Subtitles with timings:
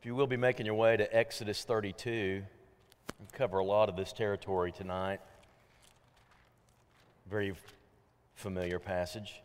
[0.00, 2.42] If you will be making your way to Exodus 32,
[3.18, 5.20] we'll cover a lot of this territory tonight.
[7.30, 7.52] Very
[8.34, 9.42] familiar passage.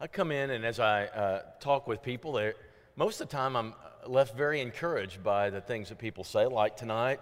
[0.00, 2.40] I come in, and as I uh, talk with people,
[2.94, 3.74] most of the time I'm
[4.06, 7.18] left very encouraged by the things that people say, like tonight.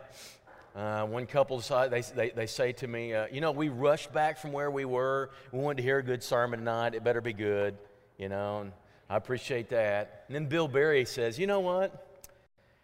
[0.78, 4.38] Uh, one couple they, they, they say to me, uh, You know, we rushed back
[4.38, 5.30] from where we were.
[5.50, 6.94] We wanted to hear a good sermon tonight.
[6.94, 7.76] It better be good,
[8.16, 8.72] you know, and
[9.10, 10.22] I appreciate that.
[10.28, 12.22] And then Bill Berry says, You know what?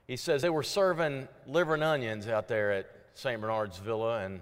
[0.09, 3.41] He says they were serving liver and onions out there at St.
[3.41, 4.41] Bernard's Villa, and,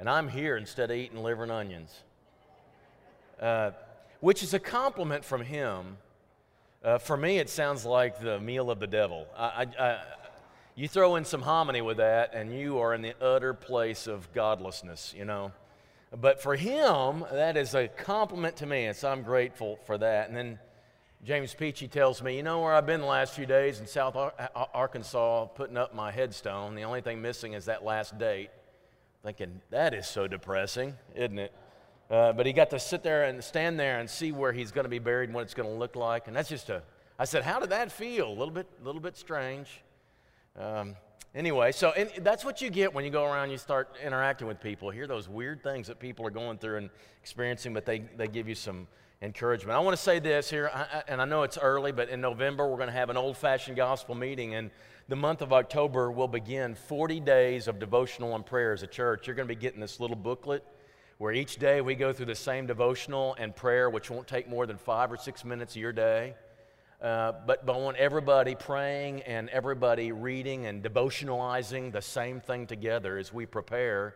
[0.00, 2.02] and I'm here instead of eating liver and onions.
[3.40, 3.70] Uh,
[4.18, 5.98] which is a compliment from him.
[6.82, 9.28] Uh, for me, it sounds like the meal of the devil.
[9.36, 9.44] I,
[9.78, 10.00] I, I,
[10.76, 14.30] you throw in some hominy with that, and you are in the utter place of
[14.34, 15.52] godlessness, you know.
[16.14, 20.28] But for him, that is a compliment to me, and so I'm grateful for that.
[20.28, 20.58] And then
[21.24, 24.16] James Peachy tells me, you know where I've been the last few days in South
[24.74, 26.74] Arkansas putting up my headstone.
[26.74, 28.50] The only thing missing is that last date.
[29.24, 31.54] Thinking, that is so depressing, isn't it?
[32.10, 34.84] Uh, but he got to sit there and stand there and see where he's going
[34.84, 36.28] to be buried and what it's going to look like.
[36.28, 36.82] And that's just a,
[37.18, 38.28] I said, how did that feel?
[38.28, 39.82] A little bit, a little bit strange.
[40.58, 40.96] Um,
[41.34, 44.60] anyway, so that's what you get when you go around and you start interacting with
[44.60, 44.90] people.
[44.90, 46.90] Hear those weird things that people are going through and
[47.20, 48.88] experiencing, but they, they give you some
[49.20, 49.76] encouragement.
[49.76, 52.68] I want to say this here, I, and I know it's early, but in November
[52.68, 54.70] we're going to have an old fashioned gospel meeting, and
[55.08, 59.26] the month of October will begin 40 days of devotional and prayer as a church.
[59.26, 60.64] You're going to be getting this little booklet
[61.18, 64.66] where each day we go through the same devotional and prayer, which won't take more
[64.66, 66.34] than five or six minutes of your day.
[67.00, 72.66] Uh, but, but I want everybody praying and everybody reading and devotionalizing the same thing
[72.66, 74.14] together as we prepare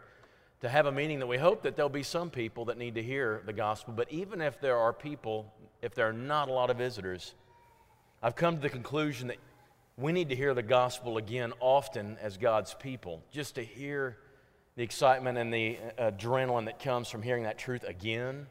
[0.60, 3.02] to have a meeting that we hope that there'll be some people that need to
[3.02, 3.92] hear the gospel.
[3.94, 7.34] But even if there are people, if there are not a lot of visitors,
[8.22, 9.38] I've come to the conclusion that
[9.98, 14.16] we need to hear the gospel again often as God's people, just to hear
[14.76, 18.46] the excitement and the uh, adrenaline that comes from hearing that truth again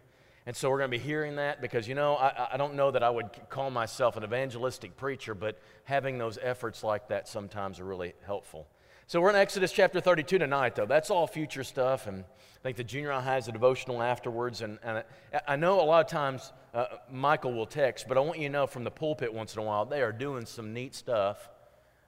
[0.50, 2.90] and so we're going to be hearing that because, you know, I, I don't know
[2.90, 7.80] that I would call myself an evangelistic preacher, but having those efforts like that sometimes
[7.80, 8.66] are really helpful.
[9.06, 10.88] So we're in Exodus chapter 32 tonight, though.
[10.88, 12.08] That's all future stuff.
[12.08, 14.64] And I think the junior high has a devotional afterwards.
[14.64, 18.22] And, and I, I know a lot of times uh, Michael will text, but I
[18.22, 20.74] want you to know from the pulpit once in a while, they are doing some
[20.74, 21.48] neat stuff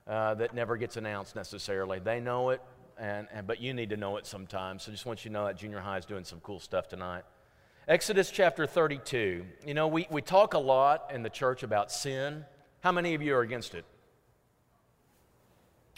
[0.08, 2.00] uh, that never gets announced necessarily.
[2.00, 2.60] They know it,
[2.98, 4.82] and, and, but you need to know it sometimes.
[4.82, 7.22] So just want you to know that junior high is doing some cool stuff tonight.
[7.88, 9.44] Exodus chapter 32.
[9.66, 12.44] You know, we, we talk a lot in the church about sin.
[12.80, 13.84] How many of you are against it?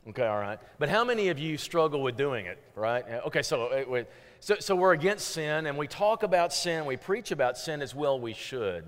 [0.09, 0.59] Okay, all right.
[0.79, 3.05] But how many of you struggle with doing it, right?
[3.27, 4.05] Okay, so, uh,
[4.41, 7.95] so, so we're against sin, and we talk about sin, we preach about sin as
[7.95, 8.85] well we should.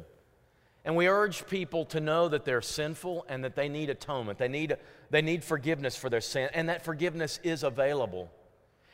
[0.86, 4.38] And we urge people to know that they're sinful and that they need atonement.
[4.38, 4.74] They need,
[5.10, 8.30] they need forgiveness for their sin, and that forgiveness is available.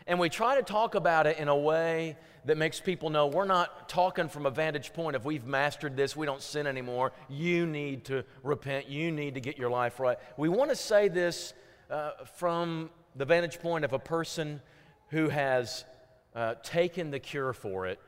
[0.07, 3.45] And we try to talk about it in a way that makes people know we're
[3.45, 7.13] not talking from a vantage point of we've mastered this, we don't sin anymore.
[7.29, 10.19] You need to repent, you need to get your life right.
[10.37, 11.55] We want to say this
[11.91, 14.61] uh, from the vantage point of a person
[15.11, 15.85] who has
[16.35, 18.01] uh, taken the cure for it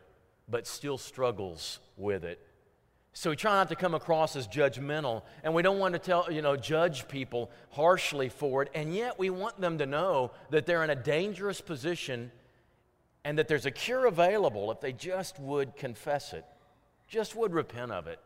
[0.48, 2.43] but still struggles with it.
[3.16, 6.30] So we try not to come across as judgmental, and we don't want to tell,
[6.30, 10.66] you know, judge people harshly for it, and yet we want them to know that
[10.66, 12.32] they're in a dangerous position
[13.24, 16.44] and that there's a cure available if they just would confess it,
[17.06, 18.18] just would repent of it.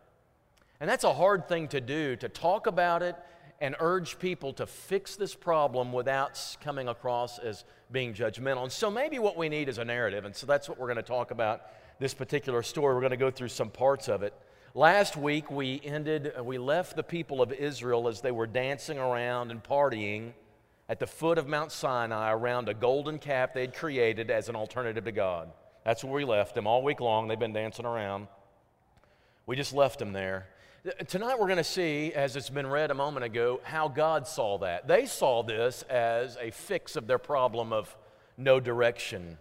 [0.80, 3.14] And that's a hard thing to do, to talk about it
[3.60, 8.62] and urge people to fix this problem without coming across as being judgmental.
[8.62, 10.96] And so maybe what we need is a narrative, and so that's what we're going
[10.96, 11.60] to talk about
[11.98, 12.94] this particular story.
[12.94, 14.32] We're going to go through some parts of it.
[14.74, 18.98] Last week, we ended, uh, we left the people of Israel as they were dancing
[18.98, 20.32] around and partying
[20.90, 25.04] at the foot of Mount Sinai around a golden calf they'd created as an alternative
[25.04, 25.50] to God.
[25.84, 27.28] That's where we left them all week long.
[27.28, 28.28] They've been dancing around.
[29.46, 30.48] We just left them there.
[31.08, 34.58] Tonight, we're going to see, as it's been read a moment ago, how God saw
[34.58, 34.86] that.
[34.86, 37.96] They saw this as a fix of their problem of
[38.36, 39.38] no direction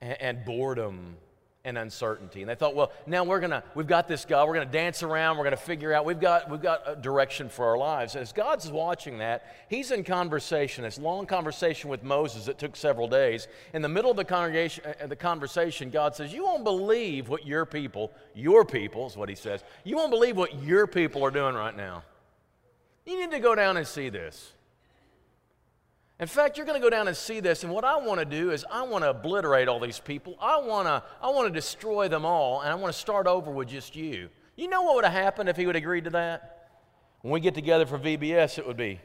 [0.00, 1.16] and boredom
[1.64, 2.40] and uncertainty.
[2.40, 5.36] And they thought, well, now we're gonna, we've got this God, we're gonna dance around,
[5.36, 8.16] we're gonna figure out, we've got, we've got a direction for our lives.
[8.16, 13.08] As God's watching that, He's in conversation, this long conversation with Moses that took several
[13.08, 13.48] days.
[13.74, 17.46] In the middle of the congregation, uh, the conversation, God says, You won't believe what
[17.46, 21.30] your people, your people is what He says, you won't believe what your people are
[21.30, 22.04] doing right now.
[23.04, 24.52] You need to go down and see this.
[26.20, 28.24] In fact, you're going to go down and see this, and what I want to
[28.24, 30.36] do is I want to obliterate all these people.
[30.40, 33.52] I want to, I want to destroy them all, and I want to start over
[33.52, 34.28] with just you.
[34.56, 36.70] You know what would have happened if he would have agreed to that?
[37.22, 39.00] When we get together for VBS, it would be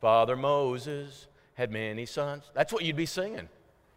[0.00, 2.50] Father Moses had many sons.
[2.54, 3.48] That's what you'd be singing.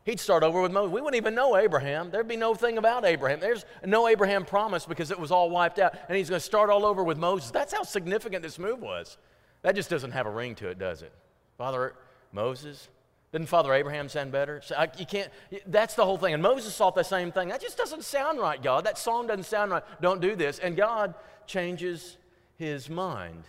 [0.04, 0.94] He'd start over with Moses.
[0.94, 2.12] We wouldn't even know Abraham.
[2.12, 3.42] There'd be no thing about Abraham.
[3.42, 5.96] There's no Abraham promise because it was all wiped out.
[6.08, 7.52] And he's going to start all over with Moses.
[7.52, 9.18] That's how significant this move was.
[9.64, 11.12] That just doesn't have a ring to it, does it?
[11.58, 11.94] Father
[12.32, 12.88] Moses?
[13.32, 14.62] Didn't Father Abraham sound better?
[14.64, 15.30] So I, you can't,
[15.68, 16.34] that's the whole thing.
[16.34, 17.50] And Moses thought the same thing.
[17.50, 18.86] That just doesn't sound right, God.
[18.86, 19.84] That song doesn't sound right.
[20.02, 20.60] Don't do this.
[20.60, 21.14] And God
[21.46, 22.18] changes
[22.58, 23.44] his mind,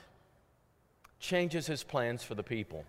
[1.20, 2.84] changes his plans for the people.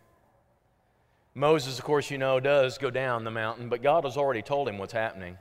[1.36, 4.68] Moses, of course, you know, does go down the mountain, but God has already told
[4.68, 5.38] him what's happening.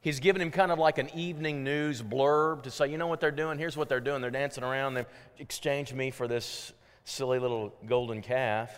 [0.00, 3.20] He's given him kind of like an evening news blurb to say, you know what
[3.20, 3.58] they're doing?
[3.58, 4.22] Here's what they're doing.
[4.22, 4.94] They're dancing around.
[4.94, 5.06] They've
[5.38, 6.72] exchanged me for this
[7.04, 8.70] silly little golden calf.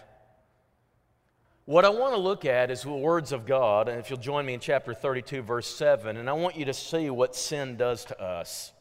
[1.68, 4.46] What I want to look at is the words of God, and if you'll join
[4.46, 8.06] me in chapter 32, verse 7, and I want you to see what sin does
[8.06, 8.72] to us.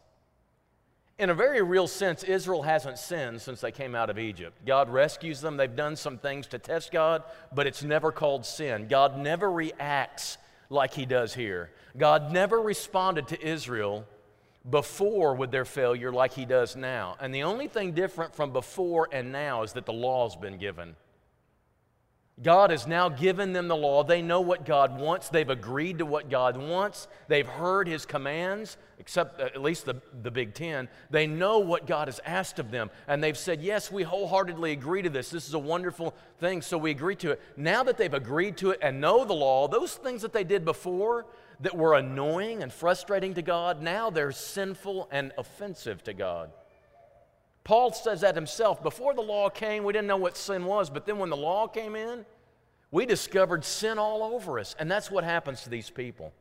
[1.20, 4.66] In a very real sense, Israel hasn't sinned since they came out of Egypt.
[4.66, 5.58] God rescues them.
[5.58, 7.24] They've done some things to test God,
[7.54, 8.88] but it's never called sin.
[8.88, 10.38] God never reacts
[10.70, 11.72] like he does here.
[11.98, 14.06] God never responded to Israel
[14.70, 17.18] before with their failure like he does now.
[17.20, 20.96] And the only thing different from before and now is that the law's been given.
[22.44, 24.04] God has now given them the law.
[24.04, 25.30] They know what God wants.
[25.30, 27.08] They've agreed to what God wants.
[27.28, 30.88] They've heard His commands, except uh, at least the, the Big Ten.
[31.10, 32.92] They know what God has asked of them.
[33.08, 35.32] And they've said, Yes, we wholeheartedly agree to this.
[35.32, 37.42] This is a wonderful thing, so we agree to it.
[37.58, 40.64] Now that they've agreed to it and know the law, those things that they did
[40.64, 41.26] before
[41.62, 46.52] that were annoying and frustrating to God, now they're sinful and offensive to God.
[47.68, 48.82] Paul says that himself.
[48.82, 51.68] Before the law came, we didn't know what sin was, but then when the law
[51.68, 52.26] came in,
[52.92, 54.74] we discovered sin all over us.
[54.80, 56.32] And that's what happens to these people.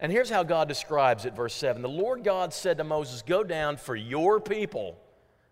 [0.00, 1.82] And here's how God describes it, verse 7.
[1.82, 4.98] The Lord God said to Moses, Go down for your people.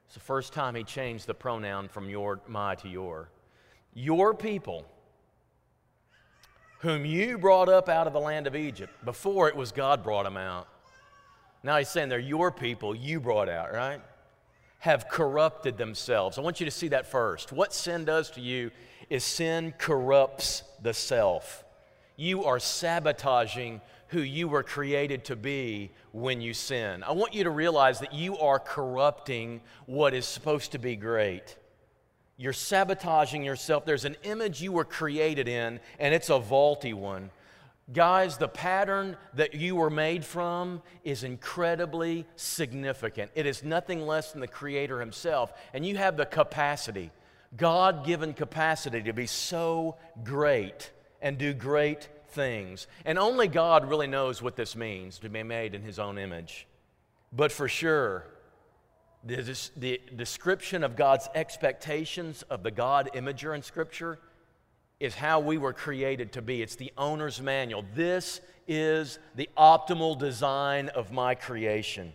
[0.06, 3.28] It's the first time he changed the pronoun from your, my to your.
[3.92, 4.86] Your people,
[6.78, 8.90] whom you brought up out of the land of Egypt.
[9.04, 10.66] Before it was God brought them out.
[11.62, 14.00] Now he's saying they're your people you brought out, right?
[14.82, 16.38] Have corrupted themselves.
[16.38, 17.52] I want you to see that first.
[17.52, 18.72] What sin does to you
[19.08, 21.64] is sin corrupts the self.
[22.16, 27.04] You are sabotaging who you were created to be when you sin.
[27.04, 31.56] I want you to realize that you are corrupting what is supposed to be great.
[32.36, 33.84] You're sabotaging yourself.
[33.84, 37.30] There's an image you were created in, and it's a vaulty one.
[37.92, 43.30] Guys, the pattern that you were made from is incredibly significant.
[43.34, 45.52] It is nothing less than the Creator Himself.
[45.74, 47.10] And you have the capacity,
[47.56, 50.90] God given capacity, to be so great
[51.20, 52.86] and do great things.
[53.04, 56.66] And only God really knows what this means to be made in His own image.
[57.30, 58.26] But for sure,
[59.24, 64.18] the, the description of God's expectations of the God imager in Scripture
[65.02, 66.62] is how we were created to be.
[66.62, 67.84] It's the owner's manual.
[67.92, 72.12] This is the optimal design of my creation.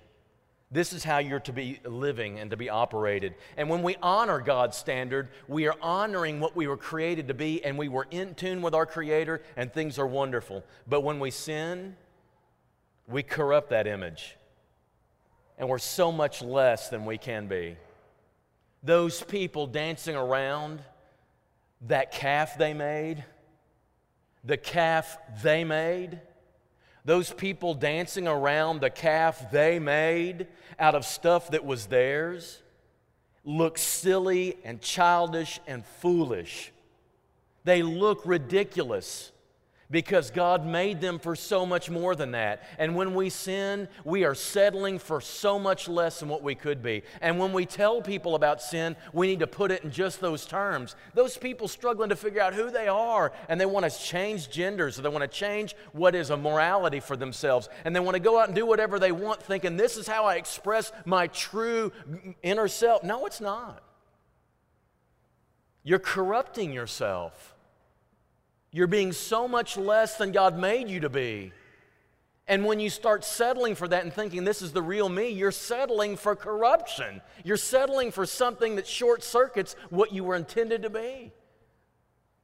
[0.71, 3.35] This is how you're to be living and to be operated.
[3.57, 7.63] And when we honor God's standard, we are honoring what we were created to be,
[7.63, 10.63] and we were in tune with our Creator, and things are wonderful.
[10.87, 11.97] But when we sin,
[13.05, 14.37] we corrupt that image,
[15.57, 17.75] and we're so much less than we can be.
[18.81, 20.81] Those people dancing around,
[21.81, 23.23] that calf they made,
[24.43, 26.19] the calf they made,
[27.05, 30.47] those people dancing around the calf they made
[30.79, 32.61] out of stuff that was theirs,
[33.45, 36.73] look silly and childish and foolish.
[37.63, 39.31] They look ridiculous
[39.89, 42.63] because God made them for so much more than that.
[42.77, 46.83] And when we sin, we are settling for so much less than what we could
[46.83, 47.03] be.
[47.21, 50.45] And when we tell people about sin, we need to put it in just those
[50.45, 50.95] terms.
[51.13, 54.99] Those people struggling to figure out who they are, and they want to change genders,
[54.99, 58.19] or they want to change what is a morality for themselves, and they want to
[58.19, 61.91] go out and do whatever they want, thinking, this is how I express my true
[62.43, 63.03] inner self.
[63.03, 63.83] No, it's not.
[65.83, 67.56] You're corrupting yourself.
[68.77, 71.51] You're being so much less than God made you to be.
[72.47, 75.51] And when you start settling for that and thinking this is the real me, you're
[75.51, 77.21] settling for corruption.
[77.43, 81.33] You're settling for something that short circuits what you were intended to be.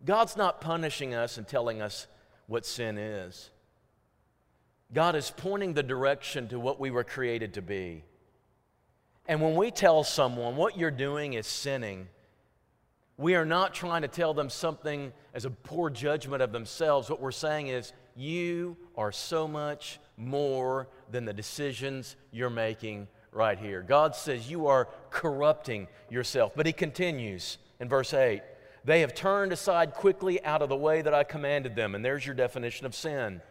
[0.04, 2.08] God's not punishing us and telling us
[2.48, 3.52] what sin is.
[4.92, 8.06] God is pointing the direction to what we were created to be.
[9.28, 12.08] And when we tell someone what you're doing is sinning,
[13.18, 17.10] We are not trying to tell them something as a poor judgment of themselves.
[17.10, 23.58] What we're saying is, you are so much more than the decisions you're making right
[23.58, 23.82] here.
[23.82, 26.54] God says you are corrupting yourself.
[26.56, 28.42] But he continues in verse 8
[28.86, 31.96] They have turned aside quickly out of the way that I commanded them.
[31.96, 33.42] And there's your definition of sin.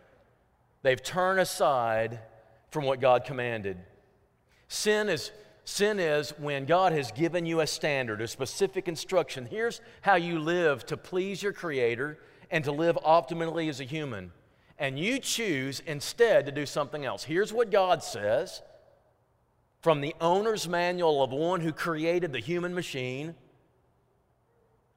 [0.82, 2.20] They've turned aside
[2.70, 3.78] from what God commanded.
[4.68, 5.30] Sin is
[5.64, 9.46] Sin is when God has given you a standard, a specific instruction.
[9.46, 12.18] Here's how you live to please your Creator
[12.50, 14.32] and to live optimally as a human.
[14.78, 17.22] And you choose instead to do something else.
[17.22, 18.62] Here's what God says
[19.80, 23.34] from the owner's manual of one who created the human machine.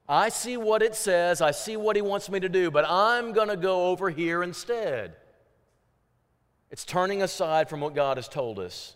[0.08, 3.32] I see what it says, I see what He wants me to do, but I'm
[3.32, 5.14] going to go over here instead.
[6.70, 8.95] It's turning aside from what God has told us.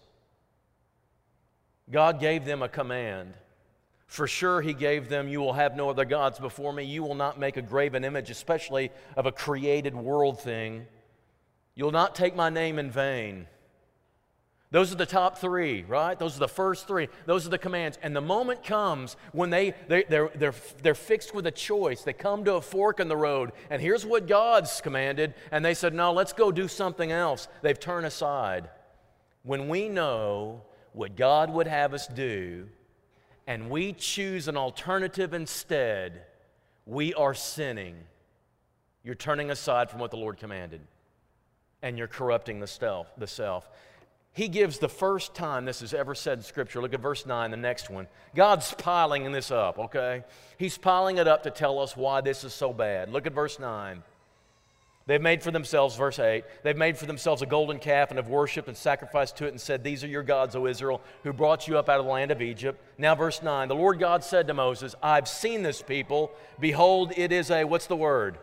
[1.91, 3.35] God gave them a command.
[4.07, 6.85] For sure, He gave them, You will have no other gods before me.
[6.85, 10.87] You will not make a graven image, especially of a created world thing.
[11.75, 13.47] You'll not take my name in vain.
[14.73, 16.17] Those are the top three, right?
[16.17, 17.09] Those are the first three.
[17.27, 17.99] Those are the commands.
[18.03, 22.03] And the moment comes when they, they, they're, they're, they're fixed with a choice.
[22.03, 23.51] They come to a fork in the road.
[23.69, 25.35] And here's what God's commanded.
[25.51, 27.49] And they said, No, let's go do something else.
[27.63, 28.71] They've turned aside.
[29.43, 32.69] When we know what God would have us do,
[33.47, 36.23] and we choose an alternative instead,
[36.87, 37.97] we are sinning.
[39.03, 40.81] You're turning aside from what the Lord commanded,
[41.83, 43.09] and you're corrupting the self.
[43.17, 43.69] The self.
[44.33, 46.81] He gives the first time this is ever said in Scripture.
[46.81, 48.07] Look at verse 9, the next one.
[48.35, 50.23] God's piling this up, okay?
[50.57, 53.11] He's piling it up to tell us why this is so bad.
[53.11, 54.03] Look at verse 9.
[55.11, 58.29] They've made for themselves, verse 8, they've made for themselves a golden calf and have
[58.29, 61.67] worshiped and sacrificed to it and said, These are your gods, O Israel, who brought
[61.67, 62.81] you up out of the land of Egypt.
[62.97, 66.31] Now, verse 9, the Lord God said to Moses, I've seen this people.
[66.61, 68.39] Behold, it is a, what's the word?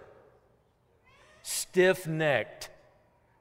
[1.41, 2.69] Stiff necked.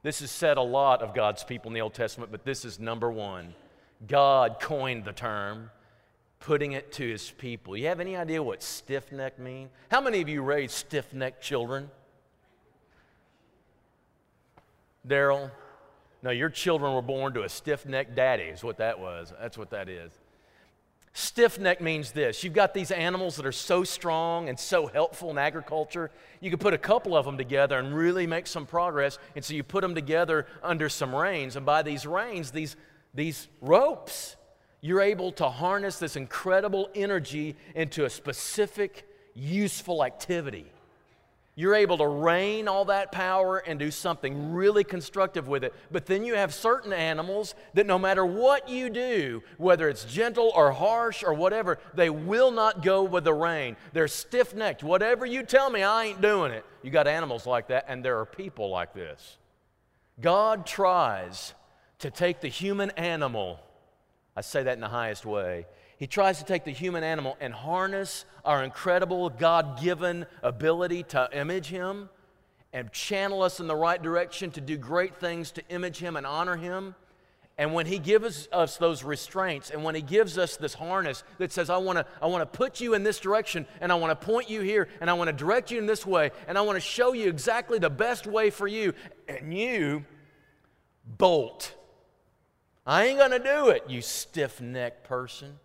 [0.04, 2.78] This is said a lot of God's people in the Old Testament, but this is
[2.78, 3.54] number one.
[4.06, 5.72] God coined the term,
[6.38, 7.76] putting it to his people.
[7.76, 9.70] You have any idea what stiff necked mean?
[9.90, 11.90] How many of you raised stiff necked children?
[15.06, 15.50] Daryl?
[16.22, 19.32] No, your children were born to a stiff necked daddy, is what that was.
[19.40, 20.12] That's what that is.
[21.12, 25.30] Stiff neck means this you've got these animals that are so strong and so helpful
[25.30, 26.10] in agriculture.
[26.40, 29.18] You can put a couple of them together and really make some progress.
[29.34, 31.56] And so you put them together under some reins.
[31.56, 32.76] And by these reins, these,
[33.14, 34.36] these ropes,
[34.82, 40.70] you're able to harness this incredible energy into a specific, useful activity.
[41.58, 45.72] You're able to rein all that power and do something really constructive with it.
[45.90, 50.52] But then you have certain animals that no matter what you do, whether it's gentle
[50.54, 53.76] or harsh or whatever, they will not go with the rein.
[53.94, 54.84] They're stiff necked.
[54.84, 56.62] Whatever you tell me, I ain't doing it.
[56.82, 59.38] You got animals like that, and there are people like this.
[60.20, 61.54] God tries
[62.00, 63.60] to take the human animal,
[64.36, 65.64] I say that in the highest way,
[65.98, 71.28] he tries to take the human animal and harness our incredible God given ability to
[71.32, 72.10] image Him
[72.72, 76.26] and channel us in the right direction to do great things to image Him and
[76.26, 76.94] honor Him.
[77.56, 81.50] And when He gives us those restraints and when He gives us this harness that
[81.50, 84.26] says, I want to I wanna put you in this direction and I want to
[84.26, 86.76] point you here and I want to direct you in this way and I want
[86.76, 88.92] to show you exactly the best way for you,
[89.26, 90.04] and you
[91.06, 91.74] bolt.
[92.86, 95.58] I ain't to do it, you stiff necked person.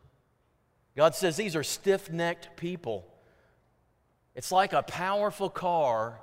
[0.96, 3.08] God says these are stiff necked people.
[4.36, 6.20] It's like a powerful car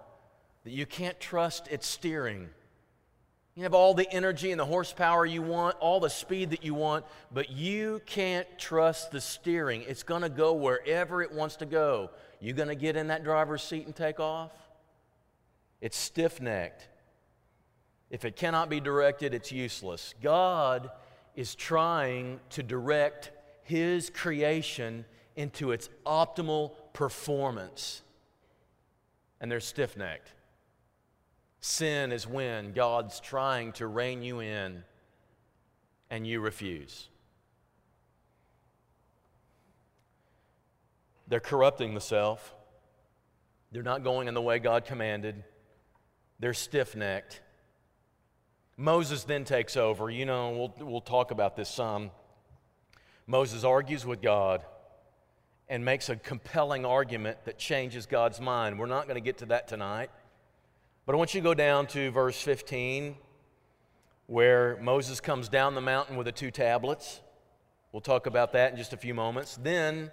[0.65, 2.49] that you can't trust its steering.
[3.55, 6.75] You have all the energy and the horsepower you want, all the speed that you
[6.75, 9.83] want, but you can't trust the steering.
[9.89, 12.11] It's going to go wherever it wants to go.
[12.41, 14.53] You going to get in that driver's seat and take off?
[15.81, 16.89] It's stiff necked.
[18.11, 20.15] If it cannot be directed, it's useless.
[20.23, 20.91] God
[21.35, 23.33] is trying to direct
[23.69, 25.05] his creation
[25.37, 28.01] into its optimal performance.
[29.43, 30.33] And they're stiff necked.
[31.61, 34.85] Sin is when God's trying to rein you in
[36.09, 37.11] and you refuse.
[41.29, 42.55] They're corrupting the self.
[43.71, 45.45] They're not going in the way God commanded.
[46.41, 47.43] They're stiff necked.
[48.79, 50.09] Moses then takes over.
[50.09, 52.13] You know, we'll, we'll talk about this some.
[53.31, 54.63] Moses argues with God
[55.69, 58.79] and makes a compelling argument that changes God's mind.
[58.79, 60.09] We're not going to get to that tonight.
[61.05, 63.17] But I want you to go down to verse 15,
[64.29, 67.21] where Moses comes down the mountain with the two tablets.
[67.93, 69.59] We'll talk about that in just a few moments.
[69.63, 70.11] Then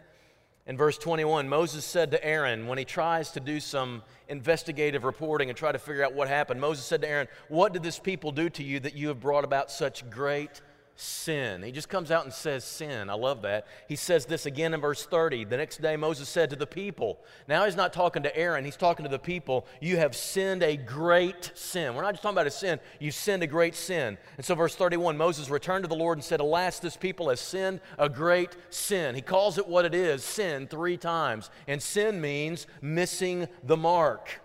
[0.68, 5.50] In verse 21, Moses said to Aaron, when he tries to do some investigative reporting
[5.50, 8.32] and try to figure out what happened, Moses said to Aaron, What did this people
[8.32, 10.62] do to you that you have brought about such great
[10.96, 11.62] sin.
[11.62, 13.10] He just comes out and says sin.
[13.10, 13.68] I love that.
[13.88, 15.46] He says this again in verse 30.
[15.46, 18.78] The next day, Moses said to the people, now he's not talking to Aaron, he's
[18.78, 21.96] talking to the people, You have sinned a great sin.
[21.96, 24.18] We're not just talking about a sin, you've sinned a great sin.
[24.38, 27.40] And so, verse 31, Moses returned to the Lord and said, Alas, this people has
[27.40, 29.16] sinned a great sin.
[29.16, 31.50] He calls it what it is sin three times.
[31.68, 34.42] And sin means missing the mark.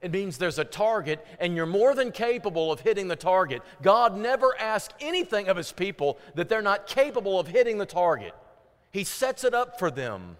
[0.00, 3.62] It means there's a target and you're more than capable of hitting the target.
[3.82, 8.34] God never asks anything of his people that they're not capable of hitting the target.
[8.90, 10.36] He sets it up for them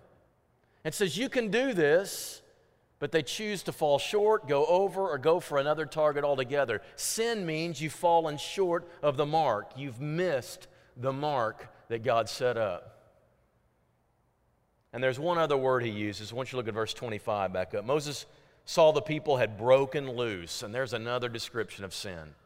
[0.85, 2.41] and says, You can do this,
[2.99, 6.81] but they choose to fall short, go over, or go for another target altogether.
[6.97, 12.57] Sin means you've fallen short of the mark, you've missed the mark that God set
[12.57, 12.97] up.
[14.93, 16.33] And there's one other word he uses.
[16.33, 17.85] I want you to look at verse 25 back up.
[17.85, 18.27] Moses
[18.71, 22.37] saw the people had broken loose, and there's another description of sin.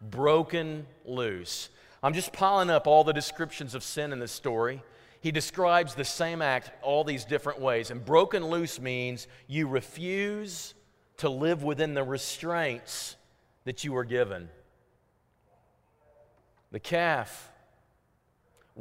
[0.00, 1.68] Broken loose.
[2.02, 4.82] I'm just piling up all the descriptions of sin in this story.
[5.20, 7.90] He describes the same act all these different ways.
[7.90, 10.72] And broken loose means you refuse
[11.18, 13.16] to live within the restraints
[13.64, 14.48] that you were given.
[16.70, 17.51] The calf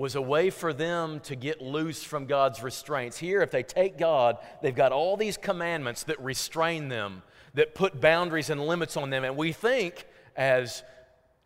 [0.01, 3.20] was a way for them to get loose from God's restraints.
[3.20, 7.22] Here, if they take God, they've got all these commandments that restrain them,
[7.53, 9.24] that put boundaries and limits on them.
[9.24, 10.81] And we think, as,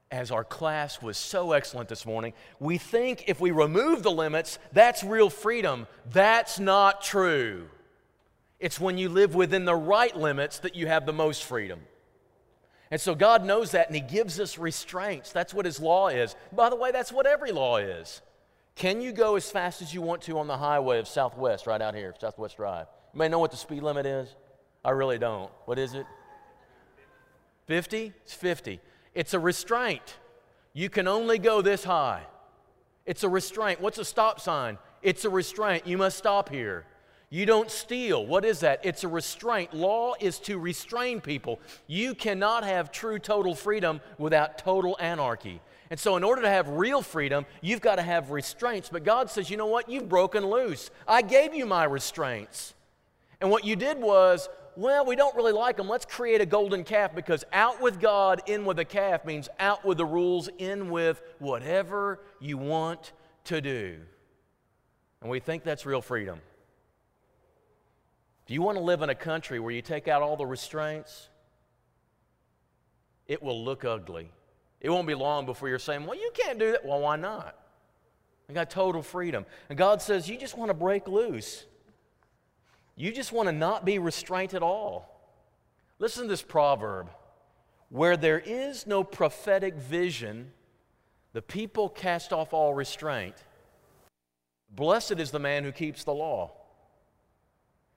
[0.09, 4.57] as our class was so excellent this morning, we think if we remove the limits,
[4.71, 5.85] that's real freedom.
[6.09, 7.67] That's not true.
[8.61, 11.81] It's when you live within the right limits that you have the most freedom.
[12.89, 15.33] And so God knows that and He gives us restraints.
[15.33, 16.37] That's what His law is.
[16.53, 18.21] By the way, that's what every law is.
[18.75, 21.81] Can you go as fast as you want to on the highway of Southwest, right
[21.81, 22.87] out here, Southwest Drive?
[23.13, 24.35] You may know what the speed limit is.
[24.83, 25.49] I really don't.
[25.63, 26.05] What is it?
[27.67, 28.13] 50?
[28.23, 28.81] It's 50.
[29.13, 30.17] It's a restraint.
[30.73, 32.23] You can only go this high.
[33.05, 33.79] It's a restraint.
[33.79, 34.77] What's a stop sign?
[35.01, 35.87] It's a restraint.
[35.87, 36.85] You must stop here.
[37.29, 38.25] You don't steal.
[38.25, 38.81] What is that?
[38.83, 39.73] It's a restraint.
[39.73, 41.59] Law is to restrain people.
[41.87, 45.61] You cannot have true total freedom without total anarchy.
[45.89, 48.89] And so, in order to have real freedom, you've got to have restraints.
[48.89, 49.89] But God says, you know what?
[49.89, 50.89] You've broken loose.
[51.07, 52.73] I gave you my restraints.
[53.39, 55.87] And what you did was, well, we don't really like them.
[55.87, 59.85] Let's create a golden calf because out with God, in with a calf means out
[59.85, 63.13] with the rules, in with whatever you want
[63.45, 63.99] to do.
[65.21, 66.39] And we think that's real freedom.
[68.47, 71.29] Do you want to live in a country where you take out all the restraints?
[73.27, 74.29] It will look ugly.
[74.85, 76.85] It won't be long before you're saying, Well, you can't do that.
[76.85, 77.57] Well, why not?
[78.47, 79.47] I got total freedom.
[79.67, 81.65] And God says, You just want to break loose.
[82.95, 85.09] You just want to not be restrained at all.
[85.97, 87.09] Listen to this proverb
[87.89, 90.51] where there is no prophetic vision,
[91.33, 93.35] the people cast off all restraint.
[94.69, 96.51] Blessed is the man who keeps the law.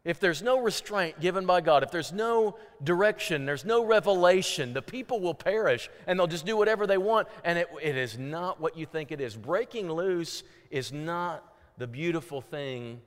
[0.09, 4.81] If there's no restraint given by God, if there's no direction, there's no revelation, the
[4.81, 7.29] people will perish and they'll just do whatever they want.
[7.45, 9.37] And it, it is not what you think it is.
[9.37, 11.45] Breaking loose is not
[11.77, 13.03] the beautiful thing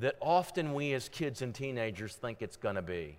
[0.00, 3.16] that often we as kids and teenagers think it's going to be.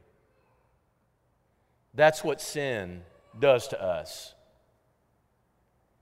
[1.95, 3.01] That's what sin
[3.39, 4.35] does to us.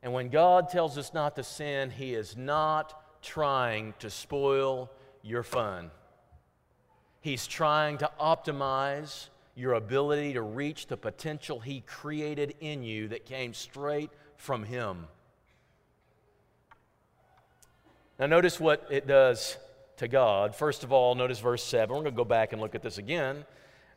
[0.03, 4.91] And when God tells us not to sin, He is not trying to spoil
[5.21, 5.91] your fun.
[7.21, 13.25] He's trying to optimize your ability to reach the potential He created in you that
[13.25, 15.05] came straight from Him.
[18.19, 19.57] Now, notice what it does
[19.97, 20.55] to God.
[20.55, 21.89] First of all, notice verse 7.
[21.89, 23.45] We're going to go back and look at this again.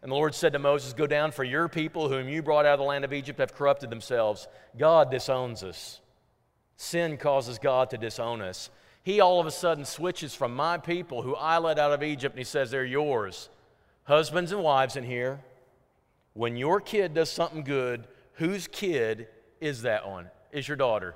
[0.03, 2.75] And the Lord said to Moses, Go down, for your people, whom you brought out
[2.75, 4.49] of the land of Egypt, have corrupted themselves.
[4.77, 6.01] God disowns us.
[6.77, 8.69] Sin causes God to disown us
[9.05, 12.35] he all of a sudden switches from my people who I led out of Egypt
[12.35, 13.51] and he says, They're yours.
[14.05, 15.40] Husbands and wives in here,
[16.33, 19.29] when your kid does something good, whose kid
[19.61, 20.31] is that one?
[20.53, 21.14] Is your daughter?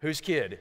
[0.00, 0.60] Whose kid?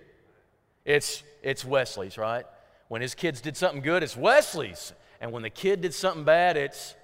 [0.85, 2.45] It's, it's Wesley's, right?
[2.87, 4.93] When his kids did something good, it's Wesley's.
[5.19, 6.95] And when the kid did something bad, it's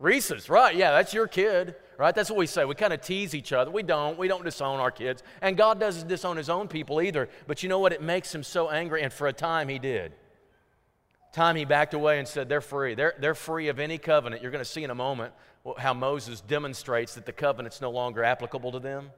[0.00, 0.74] Reese's, right?
[0.74, 2.14] Yeah, that's your kid right?
[2.14, 2.64] That's what we say.
[2.64, 3.70] We kind of tease each other.
[3.70, 4.18] We don't.
[4.18, 5.22] We don't disown our kids.
[5.42, 7.28] And God doesn't disown his own people either.
[7.46, 7.92] But you know what?
[7.92, 9.02] It makes him so angry.
[9.02, 10.14] And for a time, he did.
[11.34, 12.94] Time he backed away and said, They're free.
[12.94, 14.40] They're, they're free of any covenant.
[14.40, 15.34] You're going to see in a moment
[15.76, 19.10] how Moses demonstrates that the covenant's no longer applicable to them.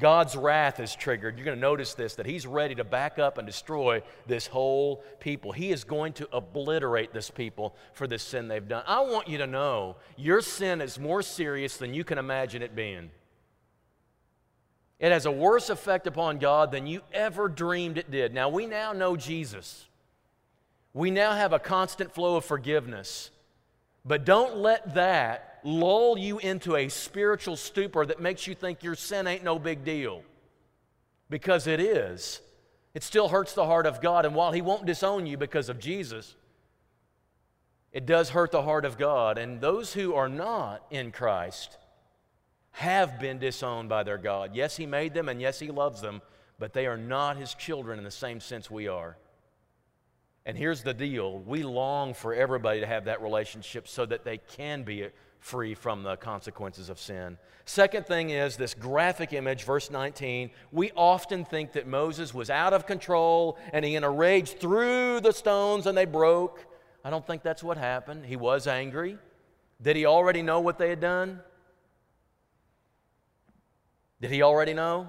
[0.00, 1.36] God's wrath is triggered.
[1.36, 5.04] You're going to notice this that He's ready to back up and destroy this whole
[5.20, 5.52] people.
[5.52, 8.82] He is going to obliterate this people for this sin they've done.
[8.86, 12.74] I want you to know your sin is more serious than you can imagine it
[12.74, 13.10] being.
[14.98, 18.34] It has a worse effect upon God than you ever dreamed it did.
[18.34, 19.86] Now, we now know Jesus.
[20.92, 23.30] We now have a constant flow of forgiveness.
[24.10, 28.96] But don't let that lull you into a spiritual stupor that makes you think your
[28.96, 30.24] sin ain't no big deal.
[31.28, 32.40] Because it is.
[32.92, 34.26] It still hurts the heart of God.
[34.26, 36.34] And while He won't disown you because of Jesus,
[37.92, 39.38] it does hurt the heart of God.
[39.38, 41.78] And those who are not in Christ
[42.72, 44.56] have been disowned by their God.
[44.56, 46.20] Yes, He made them, and yes, He loves them,
[46.58, 49.16] but they are not His children in the same sense we are.
[50.46, 54.38] And here's the deal we long for everybody to have that relationship so that they
[54.38, 57.38] can be free from the consequences of sin.
[57.64, 60.50] Second thing is this graphic image, verse 19.
[60.72, 65.20] We often think that Moses was out of control and he in a rage threw
[65.20, 66.66] the stones and they broke.
[67.04, 68.26] I don't think that's what happened.
[68.26, 69.18] He was angry.
[69.80, 71.40] Did he already know what they had done?
[74.20, 75.08] Did he already know?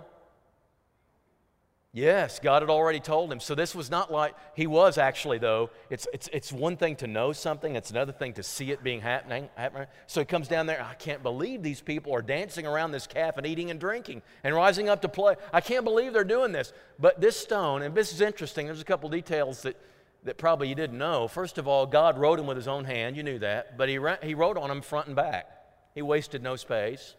[1.94, 3.42] Yes, God had already told him.
[3.42, 5.72] So this was not like he was actually, though.
[5.90, 9.02] It's, it's, it's one thing to know something, it's another thing to see it being
[9.02, 9.88] happening, happening.
[10.08, 10.82] So he comes down there.
[10.82, 14.56] I can't believe these people are dancing around this calf and eating and drinking and
[14.56, 15.36] rising up to play.
[15.52, 16.72] I can't believe they're doing this.
[16.98, 19.76] But this stone, and this is interesting, there's a couple details that,
[20.24, 21.28] that probably you didn't know.
[21.28, 23.18] First of all, God wrote him with his own hand.
[23.18, 23.78] You knew that.
[23.78, 25.46] But he, he wrote on him front and back,
[25.94, 27.16] he wasted no space.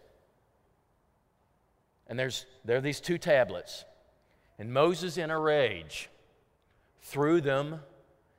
[2.07, 3.85] And there's, there are these two tablets.
[4.63, 6.09] And Moses, in a rage,
[7.01, 7.81] threw them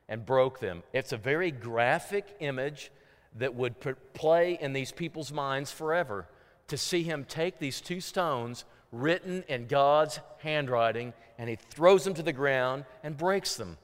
[0.07, 0.81] and broke them.
[0.93, 2.93] It's a very graphic image
[3.35, 3.75] that would
[4.13, 6.29] play in these people's minds forever
[6.69, 12.13] to see him take these two stones written in God's handwriting and he throws them
[12.13, 13.77] to the ground and breaks them.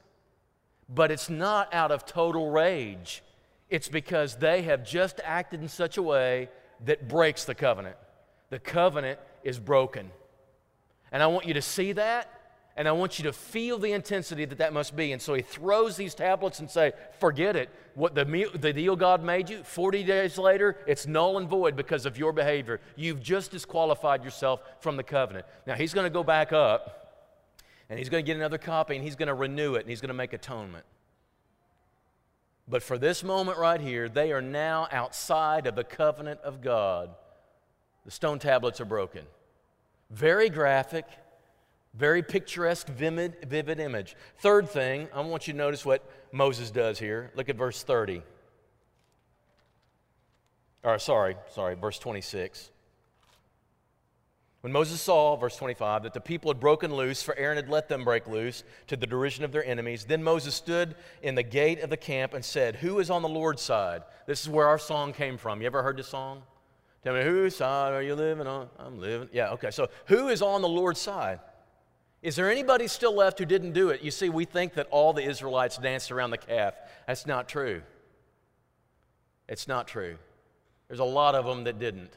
[0.88, 3.22] But it's not out of total rage,
[3.68, 6.48] it's because they have just acted in such a way
[6.86, 7.96] that breaks the covenant.
[8.48, 10.10] The covenant is broken.
[11.12, 12.28] And I want you to see that,
[12.76, 15.12] and I want you to feel the intensity that that must be.
[15.12, 17.68] And so he throws these tablets and say, "Forget it.
[17.94, 22.06] What the, the deal God made you, 40 days later, it's null and void because
[22.06, 22.80] of your behavior.
[22.96, 27.50] You've just disqualified yourself from the covenant." Now he's going to go back up,
[27.88, 30.00] and he's going to get another copy, and he's going to renew it, and he's
[30.00, 30.84] going to make atonement.
[32.68, 37.10] But for this moment right here, they are now outside of the covenant of God.
[38.04, 39.24] The stone tablets are broken.
[40.10, 41.06] Very graphic,
[41.94, 44.16] very picturesque, vivid, vivid image.
[44.38, 47.30] Third thing, I want you to notice what Moses does here.
[47.34, 48.22] Look at verse 30.
[50.82, 52.70] Or, sorry, sorry, verse 26.
[54.62, 57.88] When Moses saw, verse 25, that the people had broken loose, for Aaron had let
[57.88, 61.80] them break loose to the derision of their enemies, then Moses stood in the gate
[61.80, 64.02] of the camp and said, Who is on the Lord's side?
[64.26, 65.60] This is where our song came from.
[65.60, 66.42] You ever heard this song?
[67.02, 68.68] Tell me, whose side are you living on?
[68.78, 69.28] I'm living.
[69.32, 69.70] Yeah, okay.
[69.70, 71.40] So, who is on the Lord's side?
[72.22, 74.02] Is there anybody still left who didn't do it?
[74.02, 76.74] You see, we think that all the Israelites danced around the calf.
[77.06, 77.82] That's not true.
[79.48, 80.18] It's not true.
[80.88, 82.12] There's a lot of them that didn't.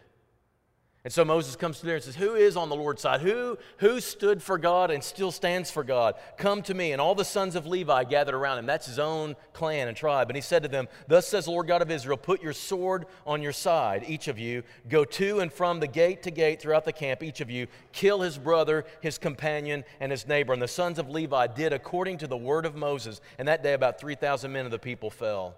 [1.05, 3.19] And so Moses comes to there and says, Who is on the Lord's side?
[3.19, 6.15] Who, who stood for God and still stands for God?
[6.37, 6.93] Come to me.
[6.93, 8.65] And all the sons of Levi gathered around him.
[8.65, 10.29] That's his own clan and tribe.
[10.29, 13.05] And he said to them, Thus says the Lord God of Israel, Put your sword
[13.27, 14.63] on your side, each of you.
[14.87, 17.67] Go to and from the gate to gate throughout the camp, each of you.
[17.91, 20.53] Kill his brother, his companion, and his neighbor.
[20.53, 23.19] And the sons of Levi did according to the word of Moses.
[23.37, 25.57] And that day about 3,000 men of the people fell.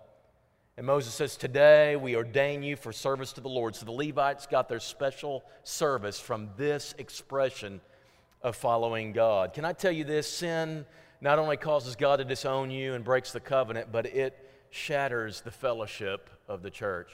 [0.78, 3.76] And Moses says, Today we ordain you for service to the Lord.
[3.76, 7.80] So the Levites got their special service from this expression
[8.42, 9.54] of following God.
[9.54, 10.30] Can I tell you this?
[10.30, 10.86] Sin
[11.22, 14.38] not only causes God to disown you and breaks the covenant, but it
[14.70, 17.10] shatters the fellowship of the church.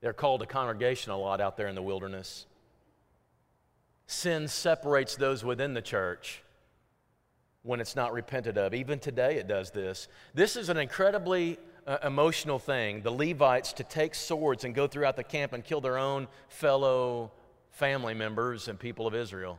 [0.00, 2.46] They're called a congregation a lot out there in the wilderness.
[4.06, 6.42] Sin separates those within the church
[7.62, 8.74] when it's not repented of.
[8.74, 10.08] Even today, it does this.
[10.34, 13.02] This is an incredibly uh, emotional thing.
[13.02, 17.32] The Levites to take swords and go throughout the camp and kill their own fellow
[17.70, 19.58] family members and people of Israel.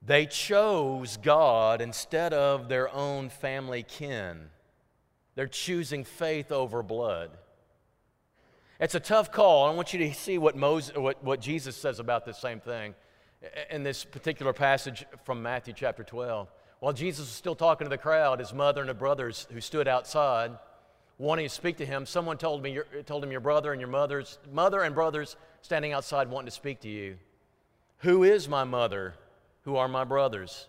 [0.00, 4.50] They chose God instead of their own family kin.
[5.34, 7.30] They're choosing faith over blood.
[8.80, 9.66] It's a tough call.
[9.66, 12.94] I want you to see what, Moses, what, what Jesus says about this same thing
[13.70, 16.48] in this particular passage from Matthew chapter 12.
[16.80, 19.88] While Jesus was still talking to the crowd, his mother and the brothers who stood
[19.88, 20.52] outside,
[21.18, 24.38] wanting to speak to him, someone told, me, told him, Your brother and your mother's
[24.52, 27.16] mother and brothers standing outside wanting to speak to you.
[27.98, 29.14] Who is my mother?
[29.62, 30.68] Who are my brothers?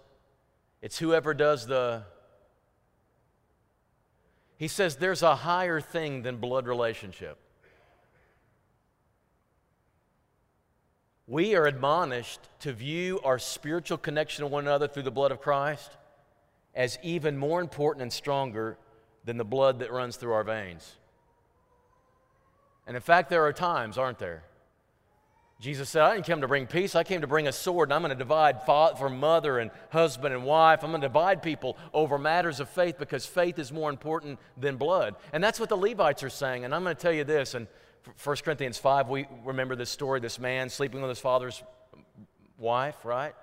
[0.82, 2.03] It's whoever does the.
[4.58, 7.38] He says there's a higher thing than blood relationship.
[11.29, 15.39] We are admonished to view our spiritual connection to one another through the blood of
[15.39, 15.91] Christ
[16.73, 18.79] as even more important and stronger
[19.25, 20.95] than the blood that runs through our veins.
[22.87, 24.41] And in fact, there are times, aren't there?
[25.59, 26.95] Jesus said, I didn't come to bring peace.
[26.95, 29.69] I came to bring a sword, and I'm going to divide father from mother and
[29.91, 30.83] husband and wife.
[30.83, 34.77] I'm going to divide people over matters of faith because faith is more important than
[34.77, 35.15] blood.
[35.31, 36.65] And that's what the Levites are saying.
[36.65, 37.67] And I'm going to tell you this, and
[38.23, 41.62] 1 Corinthians 5, we remember this story this man sleeping with his father's
[42.57, 43.33] wife, right?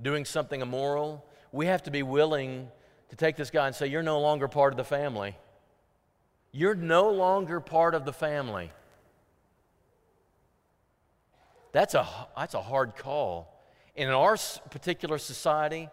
[0.00, 2.68] Doing something immoral we have to be willing
[3.10, 5.36] to take this guy and say, You're no longer part of the family.
[6.52, 8.72] You're no longer part of the family.
[11.72, 13.54] That's a, that's a hard call.
[13.94, 14.36] In our
[14.70, 15.88] particular society,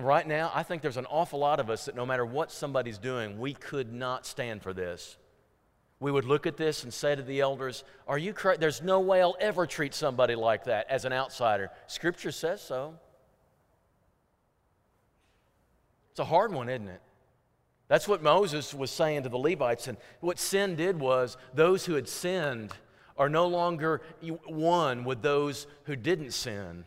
[0.00, 2.98] right now, I think there's an awful lot of us that no matter what somebody's
[2.98, 5.16] doing, we could not stand for this.
[6.00, 8.58] We would look at this and say to the elders, Are you correct?
[8.58, 11.70] There's no way I'll ever treat somebody like that as an outsider.
[11.86, 12.94] Scripture says so.
[16.10, 17.02] It's a hard one, isn't it?
[17.88, 19.88] That's what Moses was saying to the Levites.
[19.88, 22.72] And what sin did was those who had sinned
[23.18, 24.00] are no longer
[24.46, 26.84] one with those who didn't sin.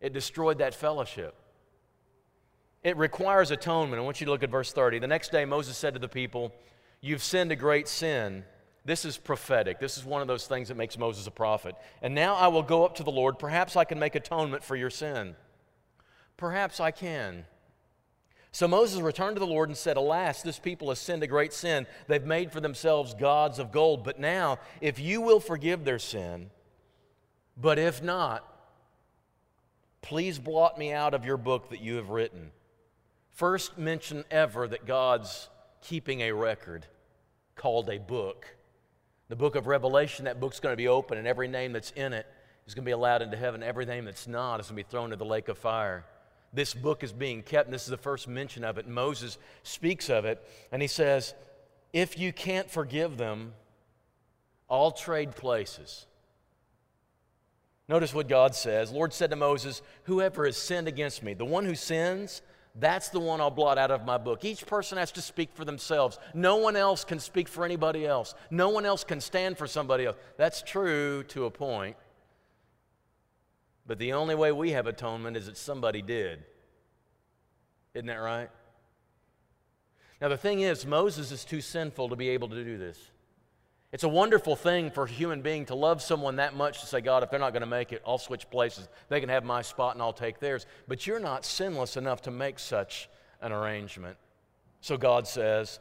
[0.00, 1.34] It destroyed that fellowship.
[2.84, 4.00] It requires atonement.
[4.00, 5.00] I want you to look at verse 30.
[5.00, 6.54] The next day, Moses said to the people,
[7.00, 8.44] You've sinned a great sin.
[8.84, 9.80] This is prophetic.
[9.80, 11.74] This is one of those things that makes Moses a prophet.
[12.02, 13.38] And now I will go up to the Lord.
[13.38, 15.34] Perhaps I can make atonement for your sin.
[16.36, 17.46] Perhaps I can.
[18.52, 21.52] So Moses returned to the Lord and said, Alas, this people has sinned a great
[21.52, 21.86] sin.
[22.06, 24.04] They've made for themselves gods of gold.
[24.04, 26.50] But now, if you will forgive their sin,
[27.56, 28.46] but if not,
[30.00, 32.50] please blot me out of your book that you have written.
[33.30, 35.50] First mention ever that God's
[35.82, 36.86] keeping a record
[37.54, 38.56] called a book.
[39.28, 42.12] The book of Revelation, that book's going to be open, and every name that's in
[42.12, 42.26] it
[42.66, 43.62] is going to be allowed into heaven.
[43.62, 46.04] Every name that's not is going to be thrown into the lake of fire
[46.56, 47.66] this book is being kept.
[47.66, 48.88] And this is the first mention of it.
[48.88, 51.34] Moses speaks of it, and he says,
[51.92, 53.52] If you can't forgive them,
[54.68, 56.06] I'll trade places.
[57.88, 58.90] Notice what God says.
[58.90, 62.42] Lord said to Moses, Whoever has sinned against me, the one who sins,
[62.78, 64.44] that's the one I'll blot out of my book.
[64.44, 66.18] Each person has to speak for themselves.
[66.34, 68.34] No one else can speak for anybody else.
[68.50, 70.16] No one else can stand for somebody else.
[70.36, 71.96] That's true to a point.
[73.86, 76.44] But the only way we have atonement is that somebody did.
[77.94, 78.50] Isn't that right?
[80.20, 82.98] Now, the thing is, Moses is too sinful to be able to do this.
[83.92, 87.00] It's a wonderful thing for a human being to love someone that much to say,
[87.00, 88.88] God, if they're not going to make it, I'll switch places.
[89.08, 90.66] They can have my spot and I'll take theirs.
[90.88, 93.08] But you're not sinless enough to make such
[93.40, 94.16] an arrangement.
[94.80, 95.78] So God says,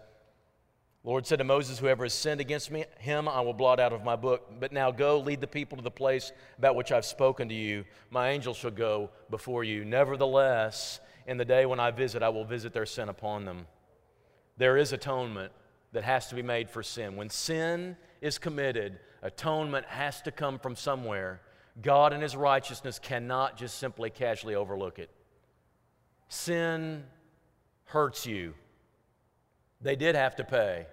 [1.03, 4.03] Lord said to Moses, Whoever has sinned against me, him I will blot out of
[4.03, 4.51] my book.
[4.59, 7.85] But now go, lead the people to the place about which I've spoken to you.
[8.11, 9.83] My angel shall go before you.
[9.83, 13.67] Nevertheless, in the day when I visit, I will visit their sin upon them.
[14.57, 15.51] There is atonement
[15.95, 17.15] that has to be made for sin.
[17.15, 21.39] When sin is committed, atonement has to come from somewhere.
[21.81, 25.09] God in His righteousness cannot just simply casually overlook it.
[26.27, 27.05] Sin
[27.85, 28.55] hurts you.
[29.79, 30.85] They did have to pay.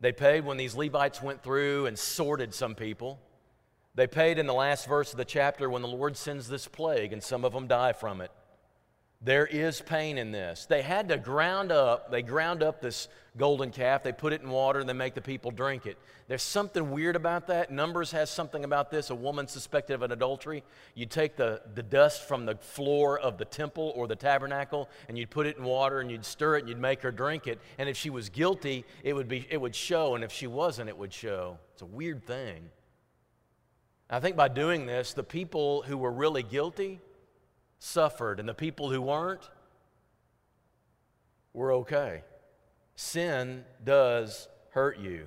[0.00, 3.20] They paid when these Levites went through and sorted some people.
[3.94, 7.12] They paid in the last verse of the chapter when the Lord sends this plague
[7.12, 8.30] and some of them die from it.
[9.24, 10.66] There is pain in this.
[10.66, 13.06] They had to ground up, they ground up this
[13.36, 15.96] golden calf, they put it in water, and they make the people drink it.
[16.26, 17.70] There's something weird about that.
[17.70, 19.10] Numbers has something about this.
[19.10, 20.64] A woman suspected of an adultery,
[20.96, 25.16] you take the, the dust from the floor of the temple or the tabernacle, and
[25.16, 27.60] you'd put it in water and you'd stir it and you'd make her drink it.
[27.78, 30.88] And if she was guilty, it would, be, it would show, and if she wasn't,
[30.88, 31.58] it would show.
[31.74, 32.70] It's a weird thing.
[34.10, 37.00] I think by doing this, the people who were really guilty
[37.82, 39.50] suffered, and the people who weren't
[41.52, 42.22] were okay.
[42.94, 45.26] Sin does hurt you.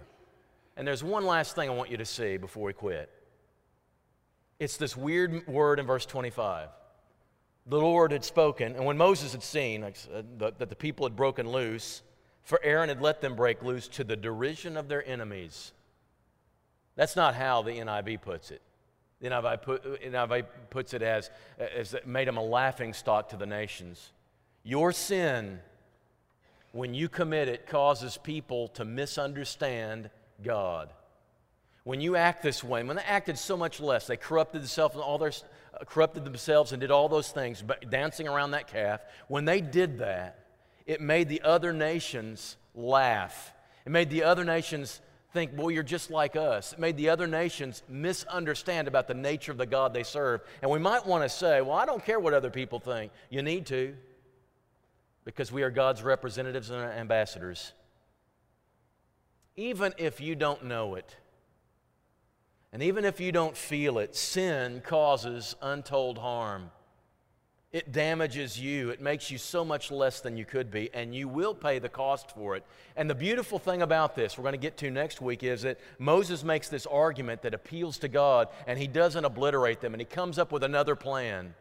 [0.77, 3.09] And there's one last thing I want you to see before we quit.
[4.59, 6.69] It's this weird word in verse 25.
[7.67, 9.91] The Lord had spoken, and when Moses had seen uh,
[10.37, 12.03] that the people had broken loose,
[12.43, 15.73] for Aaron had let them break loose to the derision of their enemies.
[16.95, 18.61] That's not how the NIV puts it.
[19.21, 23.45] The NIV, put, NIV puts it as, as made him a laughing stock to the
[23.45, 24.12] nations.
[24.63, 25.60] Your sin,
[26.71, 30.10] when you commit it, causes people to misunderstand
[30.43, 30.89] God.
[31.86, 35.04] when you act this way, when they acted so much less, they corrupted themselves and
[35.04, 39.01] all their uh, corrupted themselves and did all those things, dancing around that calf.
[39.28, 40.39] When they did that,
[40.86, 43.54] it made the other nations laugh.
[43.86, 44.99] It made the other nations
[45.35, 46.73] think, boy, you're just like us.
[46.73, 50.41] It made the other nations misunderstand about the nature of the God they serve.
[50.63, 53.11] And we might want to say, well, I don't care what other people think.
[53.29, 53.93] You need to,
[55.25, 57.73] because we are God's representatives and ambassadors.
[59.57, 61.15] Even if you don't know it,
[62.71, 66.71] and even if you don't feel it, sin causes untold harm.
[67.75, 68.89] It damages you.
[68.91, 71.89] It makes you so much less than you could be, and you will pay the
[71.89, 72.63] cost for it.
[72.95, 75.77] And the beautiful thing about this, we're going to get to next week, is that
[75.99, 80.05] Moses makes this argument that appeals to God, and he doesn't obliterate them, and he
[80.05, 81.53] comes up with another plan.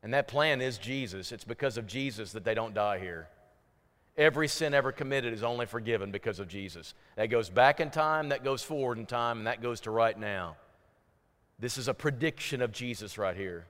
[0.00, 1.32] And that plan is Jesus.
[1.32, 3.26] It's because of Jesus that they don't die here.
[4.16, 6.94] Every sin ever committed is only forgiven because of Jesus.
[7.16, 10.16] That goes back in time, that goes forward in time, and that goes to right
[10.16, 10.56] now.
[11.58, 13.66] This is a prediction of Jesus right here.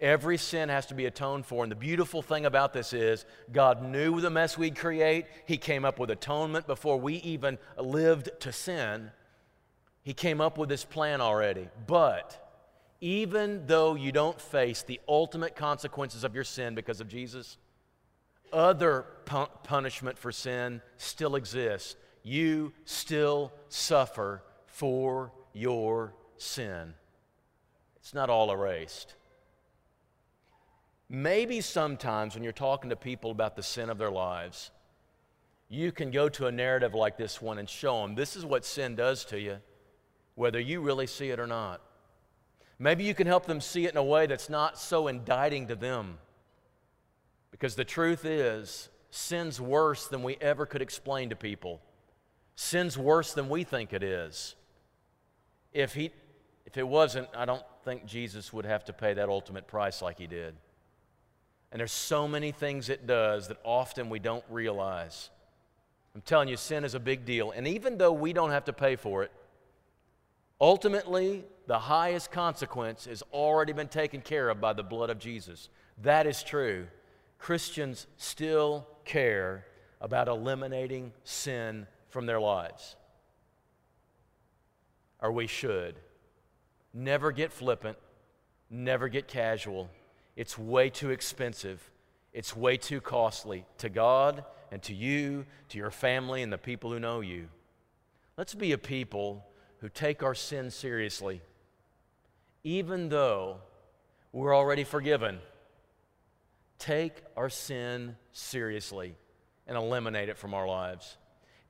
[0.00, 1.62] Every sin has to be atoned for.
[1.62, 5.26] And the beautiful thing about this is God knew the mess we'd create.
[5.46, 9.10] He came up with atonement before we even lived to sin.
[10.02, 11.68] He came up with this plan already.
[11.86, 12.48] But
[13.00, 17.58] even though you don't face the ultimate consequences of your sin because of Jesus,
[18.52, 19.06] other
[19.62, 21.96] punishment for sin still exists.
[22.22, 26.94] You still suffer for your sin.
[27.96, 29.14] It's not all erased.
[31.12, 34.70] Maybe sometimes when you're talking to people about the sin of their lives,
[35.68, 38.64] you can go to a narrative like this one and show them this is what
[38.64, 39.56] sin does to you,
[40.36, 41.80] whether you really see it or not.
[42.78, 45.74] Maybe you can help them see it in a way that's not so indicting to
[45.74, 46.18] them.
[47.50, 51.80] Because the truth is, sin's worse than we ever could explain to people.
[52.54, 54.54] Sin's worse than we think it is.
[55.72, 56.12] If, he,
[56.66, 60.16] if it wasn't, I don't think Jesus would have to pay that ultimate price like
[60.16, 60.54] he did.
[61.72, 65.30] And there's so many things it does that often we don't realize.
[66.14, 67.52] I'm telling you, sin is a big deal.
[67.52, 69.30] And even though we don't have to pay for it,
[70.60, 75.68] ultimately, the highest consequence has already been taken care of by the blood of Jesus.
[76.02, 76.88] That is true.
[77.38, 79.66] Christians still care
[80.00, 82.96] about eliminating sin from their lives.
[85.20, 85.94] Or we should.
[86.92, 87.98] Never get flippant,
[88.68, 89.88] never get casual.
[90.36, 91.90] It's way too expensive,
[92.32, 96.92] it's way too costly to God and to you, to your family, and the people
[96.92, 97.48] who know you.
[98.36, 99.44] Let's be a people
[99.78, 101.42] who take our sin seriously,
[102.62, 103.58] even though
[104.32, 105.40] we're already forgiven
[106.80, 109.14] take our sin seriously
[109.68, 111.16] and eliminate it from our lives.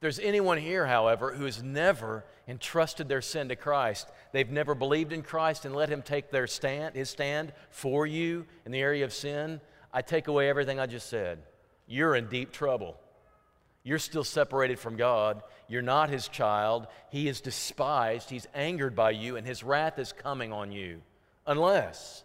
[0.01, 5.13] There's anyone here, however, who has never entrusted their sin to Christ, they've never believed
[5.13, 9.05] in Christ and let Him take their stand, His stand for you in the area
[9.05, 9.61] of sin,
[9.93, 11.41] I take away everything I just said.
[11.87, 12.97] You're in deep trouble.
[13.83, 15.43] You're still separated from God.
[15.69, 16.87] You're not His child.
[17.11, 18.31] He is despised.
[18.31, 21.03] He's angered by you, and His wrath is coming on you.
[21.47, 22.25] Unless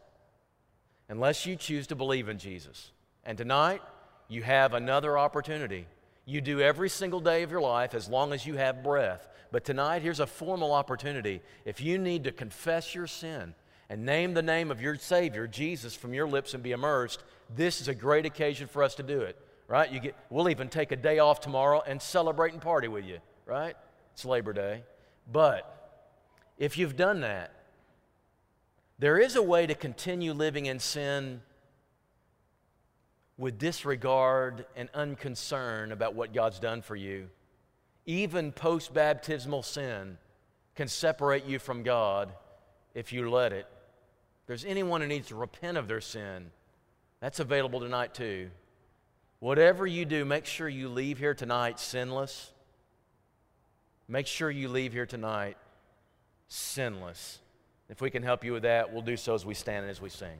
[1.09, 2.91] unless you choose to believe in Jesus.
[3.25, 3.81] And tonight,
[4.27, 5.87] you have another opportunity.
[6.25, 9.27] You do every single day of your life as long as you have breath.
[9.51, 11.41] But tonight, here's a formal opportunity.
[11.65, 13.53] If you need to confess your sin
[13.89, 17.23] and name the name of your Savior, Jesus, from your lips and be immersed,
[17.55, 19.91] this is a great occasion for us to do it, right?
[19.91, 23.19] You get, we'll even take a day off tomorrow and celebrate and party with you,
[23.45, 23.75] right?
[24.13, 24.83] It's Labor Day.
[25.31, 26.03] But
[26.57, 27.51] if you've done that,
[28.97, 31.41] there is a way to continue living in sin
[33.37, 37.29] with disregard and unconcern about what God's done for you.
[38.05, 40.17] Even post baptismal sin
[40.75, 42.31] can separate you from God
[42.93, 43.67] if you let it.
[44.41, 46.51] If there's anyone who needs to repent of their sin,
[47.19, 48.51] that's available tonight too.
[49.39, 52.51] Whatever you do, make sure you leave here tonight sinless.
[54.07, 55.57] Make sure you leave here tonight
[56.47, 57.39] sinless.
[57.89, 60.01] If we can help you with that, we'll do so as we stand and as
[60.01, 60.37] we sing.